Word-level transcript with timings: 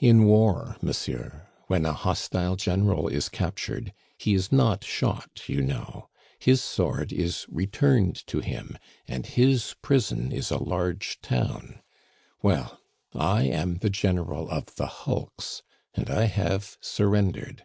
"In 0.00 0.24
war, 0.24 0.76
monsieur, 0.82 1.46
when 1.68 1.86
a 1.86 1.92
hostile 1.92 2.56
general 2.56 3.06
is 3.06 3.28
captured, 3.28 3.92
he 4.18 4.34
is 4.34 4.50
not 4.50 4.82
shot, 4.82 5.42
you 5.46 5.62
know; 5.62 6.08
his 6.40 6.60
sword 6.60 7.12
is 7.12 7.46
returned 7.48 8.26
to 8.26 8.40
him, 8.40 8.76
and 9.06 9.24
his 9.26 9.76
prison 9.80 10.32
is 10.32 10.50
a 10.50 10.60
large 10.60 11.20
town; 11.20 11.82
well, 12.42 12.80
I 13.14 13.44
am 13.44 13.76
the 13.76 13.90
general 13.90 14.50
of 14.50 14.74
the 14.74 14.86
hulks, 14.88 15.62
and 15.94 16.10
I 16.10 16.24
have 16.24 16.76
surrendered. 16.80 17.64